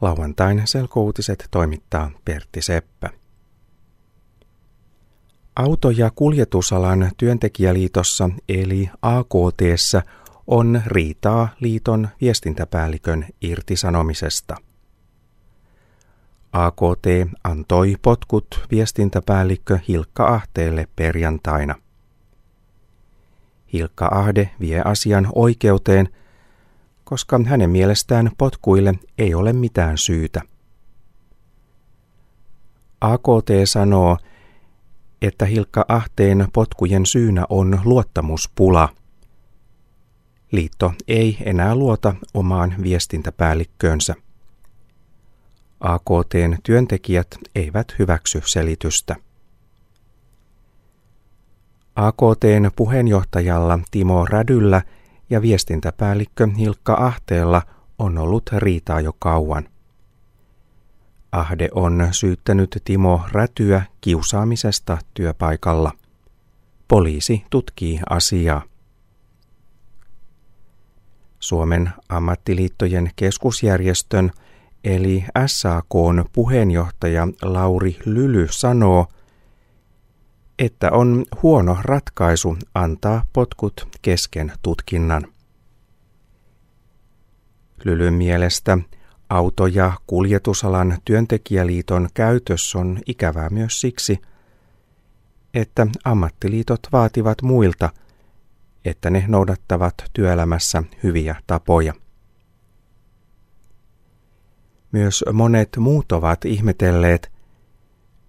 [0.00, 3.10] Lauantain selkouutiset toimittaa Pertti Seppä.
[5.56, 10.02] Auto- ja kuljetusalan työntekijäliitossa eli AKTssä
[10.46, 14.56] on riitaa liiton viestintäpäällikön irtisanomisesta.
[16.52, 17.06] AKT
[17.44, 21.74] antoi potkut viestintäpäällikkö Hilkka Ahteelle perjantaina.
[23.72, 26.08] Hilkka Ahde vie asian oikeuteen–
[27.08, 30.40] koska hänen mielestään potkuille ei ole mitään syytä.
[33.00, 34.18] AKT sanoo,
[35.22, 38.88] että Hilkka Ahteen potkujen syynä on luottamuspula.
[40.52, 44.14] Liitto ei enää luota omaan viestintäpäällikköönsä.
[45.80, 49.16] AKTn työntekijät eivät hyväksy selitystä.
[51.96, 54.82] AKTn puheenjohtajalla Timo Rädyllä–
[55.30, 57.62] ja viestintäpäällikkö Hilkka Ahteella
[57.98, 59.68] on ollut riitaa jo kauan.
[61.32, 65.92] Ahde on syyttänyt Timo Rätyä kiusaamisesta työpaikalla.
[66.88, 68.62] Poliisi tutkii asiaa.
[71.40, 74.30] Suomen ammattiliittojen keskusjärjestön
[74.84, 79.06] eli SAKn puheenjohtaja Lauri Lyly sanoo,
[80.58, 85.22] että on huono ratkaisu antaa potkut kesken tutkinnan.
[87.84, 88.78] Lylyn mielestä
[89.28, 94.18] auto- ja kuljetusalan työntekijäliiton käytös on ikävää myös siksi,
[95.54, 97.90] että ammattiliitot vaativat muilta,
[98.84, 101.94] että ne noudattavat työelämässä hyviä tapoja.
[104.92, 107.32] Myös monet muut ovat ihmetelleet,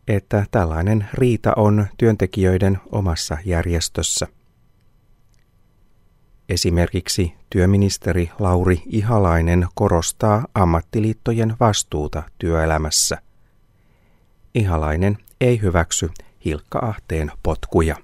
[0.09, 4.27] että tällainen riita on työntekijöiden omassa järjestössä.
[6.49, 13.17] Esimerkiksi työministeri Lauri Ihalainen korostaa ammattiliittojen vastuuta työelämässä.
[14.55, 16.09] Ihalainen ei hyväksy
[16.45, 17.95] Hilkka Ahteen potkuja.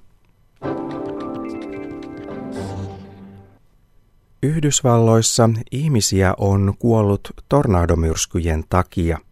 [4.43, 9.17] Yhdysvalloissa ihmisiä on kuollut tornadomyrskyjen takia–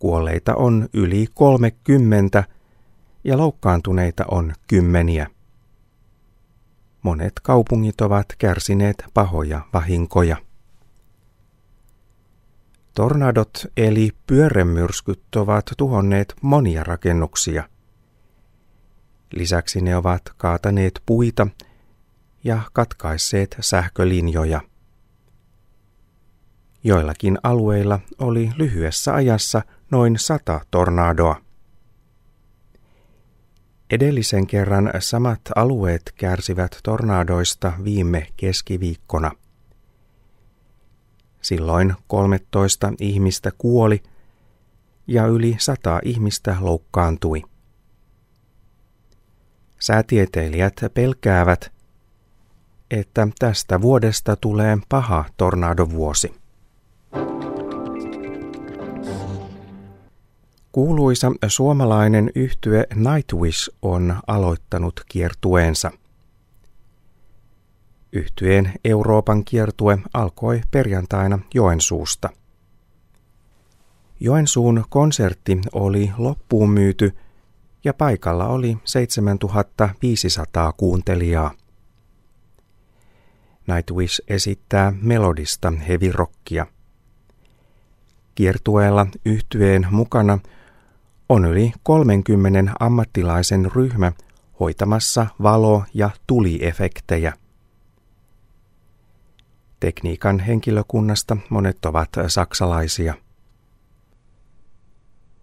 [0.00, 2.44] Kuolleita on yli 30
[3.24, 5.26] ja loukkaantuneita on kymmeniä.
[7.02, 10.36] Monet kaupungit ovat kärsineet pahoja vahinkoja.
[12.94, 17.68] Tornadot eli pyörremyrskyt ovat tuhonneet monia rakennuksia.
[19.34, 21.46] Lisäksi ne ovat kaataneet puita
[22.44, 24.60] ja katkaisseet sähkölinjoja.
[26.84, 31.36] Joillakin alueilla oli lyhyessä ajassa noin sata tornadoa.
[33.90, 39.30] Edellisen kerran samat alueet kärsivät tornadoista viime keskiviikkona.
[41.42, 44.02] Silloin 13 ihmistä kuoli
[45.06, 47.42] ja yli sata ihmistä loukkaantui.
[49.80, 51.72] Säätieteilijät pelkäävät,
[52.90, 56.39] että tästä vuodesta tulee paha tornadovuosi.
[60.72, 65.90] Kuuluisa suomalainen yhtye Nightwish on aloittanut kiertueensa.
[68.12, 72.30] Yhtyeen Euroopan kiertue alkoi perjantaina Joensuusta.
[74.20, 77.16] Joensuun konsertti oli loppuun myyty
[77.84, 81.50] ja paikalla oli 7500 kuuntelijaa.
[83.66, 86.66] Nightwish esittää melodista hevirokkia.
[88.34, 90.38] Kiertueella yhtyeen mukana–
[91.30, 94.12] on yli 30 ammattilaisen ryhmä
[94.60, 97.32] hoitamassa valo- ja tuliefektejä.
[99.80, 103.14] Tekniikan henkilökunnasta monet ovat saksalaisia.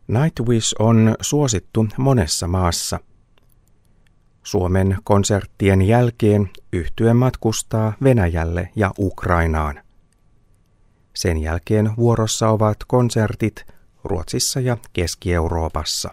[0.07, 2.99] Nightwish on suosittu monessa maassa.
[4.43, 9.81] Suomen konserttien jälkeen yhtye matkustaa Venäjälle ja Ukrainaan.
[11.15, 13.65] Sen jälkeen vuorossa ovat konsertit–
[14.07, 16.09] Ruotsissa ja Keski-Euroopassa.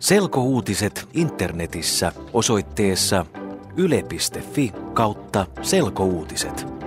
[0.00, 3.26] Selkouutiset internetissä osoitteessa
[3.76, 6.77] yle.fi kautta selkouutiset.